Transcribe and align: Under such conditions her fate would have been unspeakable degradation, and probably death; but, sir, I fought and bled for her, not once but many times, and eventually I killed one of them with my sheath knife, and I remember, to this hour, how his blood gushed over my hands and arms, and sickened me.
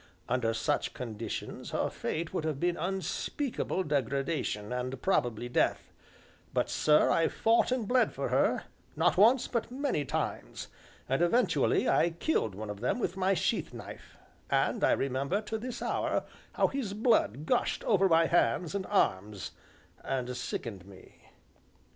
Under 0.27 0.51
such 0.51 0.95
conditions 0.95 1.69
her 1.69 1.87
fate 1.91 2.33
would 2.33 2.43
have 2.43 2.59
been 2.59 2.75
unspeakable 2.75 3.83
degradation, 3.83 4.73
and 4.73 4.99
probably 4.99 5.47
death; 5.47 5.91
but, 6.55 6.71
sir, 6.71 7.11
I 7.11 7.27
fought 7.27 7.71
and 7.71 7.87
bled 7.87 8.11
for 8.11 8.29
her, 8.29 8.63
not 8.95 9.15
once 9.15 9.47
but 9.47 9.69
many 9.69 10.03
times, 10.03 10.69
and 11.07 11.21
eventually 11.21 11.87
I 11.87 12.09
killed 12.09 12.55
one 12.55 12.71
of 12.71 12.79
them 12.79 12.97
with 12.97 13.15
my 13.15 13.35
sheath 13.35 13.75
knife, 13.75 14.17
and 14.49 14.83
I 14.83 14.93
remember, 14.93 15.39
to 15.43 15.59
this 15.59 15.83
hour, 15.83 16.23
how 16.53 16.69
his 16.69 16.95
blood 16.95 17.45
gushed 17.45 17.83
over 17.83 18.09
my 18.09 18.25
hands 18.25 18.73
and 18.73 18.87
arms, 18.87 19.51
and 20.03 20.35
sickened 20.35 20.87
me. 20.87 21.29